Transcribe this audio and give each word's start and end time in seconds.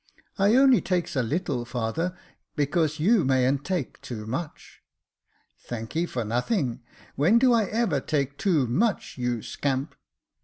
"I 0.45 0.55
only 0.55 0.81
takes 0.81 1.15
a 1.15 1.21
little, 1.21 1.63
father, 1.63 2.17
because 2.55 2.99
you 2.99 3.23
mayn't 3.23 3.63
take 3.63 4.01
too 4.01 4.25
much."" 4.25 4.81
Thanky 5.67 6.07
for 6.09 6.25
nothing; 6.25 6.81
when 7.15 7.37
do 7.37 7.53
I 7.53 7.65
ever 7.65 7.99
take 7.99 8.39
too 8.39 8.65
much, 8.65 9.19
you 9.19 9.43
scamp 9.43 9.93